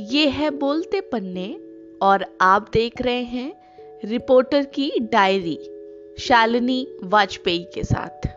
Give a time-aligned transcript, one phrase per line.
[0.00, 1.60] ये है बोलते पन्ने
[2.02, 3.54] और आप देख रहे हैं
[4.04, 5.58] रिपोर्टर की डायरी,
[6.18, 8.28] शालिनी वाजपेयी के साथ।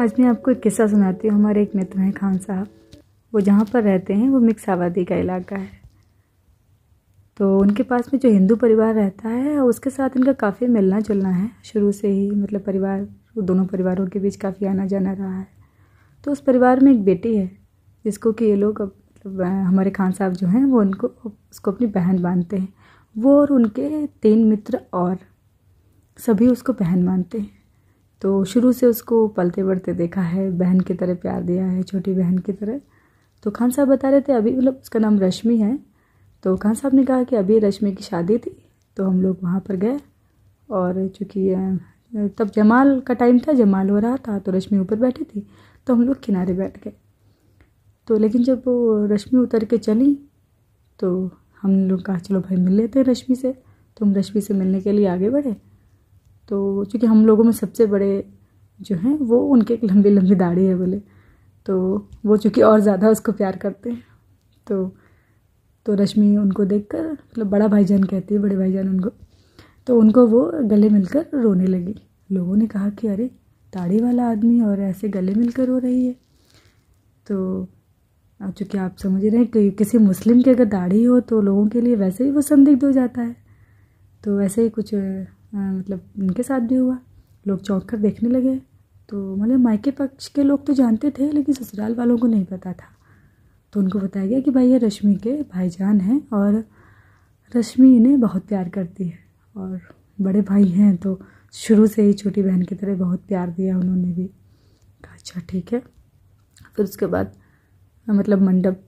[0.00, 2.68] आज मैं आपको एक किस्सा सुनाती हूँ। हमारे एक मित्र हैं खान साहब।
[3.34, 5.70] वो जहाँ पर रहते हैं, वो मिक्स आबादी का इलाका है।
[7.36, 11.30] तो उनके पास में जो हिंदू परिवार रहता है, उसके साथ इनका काफ़ी मिलना जुलना
[11.30, 13.08] है। शुरू से ही मतलब परिवार,
[13.38, 15.46] दोनों परिवारों के बीच काफ़ी आना जाना रहा है।
[16.24, 17.50] तो उस परिवार में एक बेटी है,
[18.04, 21.06] जिसको कि ये लोग अब मतलब हमारे खान साहब जो हैं, वो उनको,
[21.50, 22.68] उसको अपनी बहन मानते हैं।
[23.16, 25.16] वो और उनके तीन मित्र और
[26.18, 27.50] सभी उसको बहन मानते हैं।
[28.22, 32.14] तो शुरू से उसको पलते बढ़ते देखा है, बहन की तरह प्यार दिया है, छोटी
[32.14, 32.80] बहन की तरह।
[33.44, 35.78] तो खान साहब बता रहे थे, अभी मतलब उसका नाम रश्मि है।
[36.44, 38.56] तो खान साहब ने कहा कि अभी रश्मि की शादी थी
[38.96, 39.98] तो हम लोग वहाँ पर गए
[40.68, 45.24] और चूँकि तब जमाल का टाइम था, जमाल हो रहा था तो रश्मि ऊपर बैठी
[45.24, 45.46] थी
[45.86, 46.92] तो हम लोग किनारे बैठ गए।
[48.08, 50.18] तो लेकिन जब वो रश्मि उतर के चली
[50.98, 51.30] तो
[51.62, 53.52] हम लोग कहा, चलो भाई, मिल लेते हैं रश्मि से।
[53.96, 55.56] तो हम रश्मि से मिलने के लिए आगे बढ़े।
[56.48, 58.30] तो चूँकि हम लोगों में सबसे बड़े
[58.80, 61.02] जो हैं, वो उनके एक लंबी लंबी दाढ़ी है बोले।
[61.66, 64.04] तो वो चूँकि और ज़्यादा उसको प्यार करते हैं।
[64.66, 64.96] तो
[65.86, 69.10] तो रश्मि उनको देखकर मतलब बड़ा भाईजान कहती है, बड़े भाईजान उनको।
[69.86, 71.94] तो उनको वो गले मिलकर रोने लगी।
[72.32, 73.26] लोगों ने कहा कि, अरे,
[73.74, 76.12] दाढ़ी वाला आदमी और ऐसे गले मिलकर रो रही है।
[77.26, 77.68] तो
[78.40, 81.66] अब चूँकि आप समझ रहे हैं कि किसी मुस्लिम की अगर दाढ़ी हो तो लोगों
[81.68, 83.36] के लिए वैसे ही वो संदिग्ध हो जाता है।
[84.24, 86.98] तो वैसे ही कुछ मतलब उनके साथ भी हुआ।
[87.46, 88.56] लोग चौंक कर देखने लगे।
[89.08, 92.72] तो मतलब मायके पक्ष के लोग तो जानते थे, लेकिन ससुराल वालों को नहीं पता
[92.72, 92.90] था।
[93.72, 96.62] तो उनको बताया गया कि भाई ये रश्मि के भाईजान हैं और
[97.52, 99.18] रश्मि इन्हें बहुत प्यार करती है।
[99.54, 99.80] और
[100.20, 101.18] बड़े भाई हैं तो
[101.54, 104.26] शुरू से ही छोटी बहन की तरह बहुत प्यार दिया उन्होंने भी।
[105.04, 105.82] कहा अच्छा ठीक है।
[106.76, 107.32] फिर उसके बाद
[108.12, 108.80] मतलब मंडप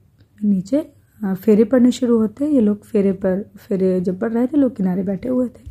[0.45, 0.93] नीचे।
[1.25, 4.77] फेरे पड़ने शुरू होते हैं। ये लोग फेरे पर, फेरे जब पढ़ रहे थे, लोग
[4.77, 5.71] किनारे बैठे हुए थे।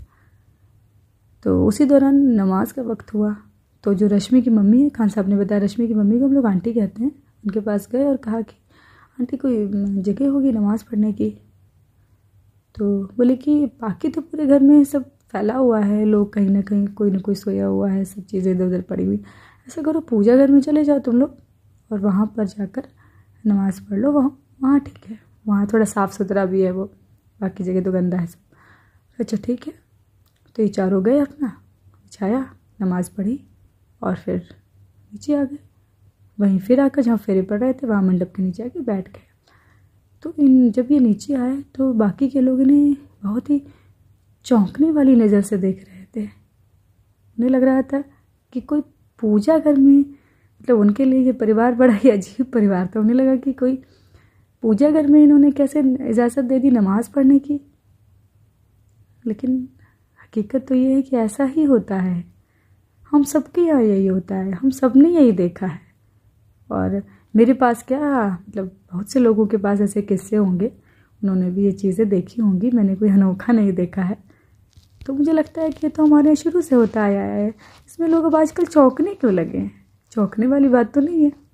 [1.44, 3.36] तो उसी दौरान नमाज़ का वक्त हुआ।
[3.84, 6.34] तो जो रश्मि की मम्मी है, खान साहब ने बताया, रश्मि की मम्मी को हम
[6.34, 8.56] लोग आंटी कहते हैं। उनके पास गए और कहा कि,
[9.20, 9.68] आंटी, कोई
[10.02, 11.42] जगह होगी नमाज़ पढ़ने की?
[12.76, 16.62] तो बोले कि, बाकी तो पूरे घर में सब फैला हुआ है। लोग कहीं ना
[16.62, 19.18] कहीं, कोई ना कोई सोया हुआ है, सब चीज़ें इधर उधर पड़ी हुई।
[19.68, 21.38] ऐसा करो, पूजा घर में चले जाओ तुम लोग
[21.92, 22.84] और वहाँ पर जाकर
[23.48, 26.86] नमाज़ पढ़ लो, वहाँ वहाँ ठीक है। वहाँ थोड़ा साफ़ सुथरा भी है वो।
[27.40, 28.40] बाकी जगह तो गंदा है सब।
[29.20, 29.74] अच्छा ठीक है।
[30.56, 32.50] तो ये चारों गए अपना। बिछाया,
[32.82, 33.40] नमाज़ पढ़ी
[34.02, 34.38] और फिर
[35.14, 35.58] नीचे आ गए।
[36.40, 39.28] वहीं फिर आकर जहाँ फेरे पड़ रहे थे, वहाँ मंडप के नीचे आके बैठ गए।
[40.24, 43.62] तो इन, जब ये नीचे आए तो बाकी के लोग इन्हें बहुत ही
[44.46, 46.26] चौंकने वाली नज़र से देख रहे थे।
[47.38, 48.04] उन्हें लग रहा था
[48.54, 48.82] कि कोई
[49.20, 50.06] पूजा घर में
[50.62, 53.84] मतलब उनके लिए ये परिवार बड़ा ही अजीब परिवार था। उन्हें लगा कि कोई
[54.62, 57.60] पूजा घर में इन्होंने कैसे इजाज़त दे दी, नमाज़ पढ़ने की।
[59.28, 59.70] लेकिन
[60.24, 62.24] हकीकत तो ये है कि ऐसा ही होता है।
[63.12, 65.80] हम सबके यहाँ यही होता है। हम सबने यही देखा है।
[66.70, 67.04] और
[67.36, 70.72] मेरे पास क्या मतलब बहुत से लोगों के पास ऐसे किस्से होंगे।
[71.24, 74.18] उन्होंने भी ये चीज़ें देखी होंगी। मैंने कोई अनोखा नहीं देखा है।
[75.06, 77.50] तो मुझे लगता है कि ये तो हमारे यहाँ शुरू से होता आया है।
[77.88, 79.79] इसमें लोग अब आजकल चौंकने क्यों लगे हैं?
[80.12, 81.49] चौंकने वाली बात तो नहीं है।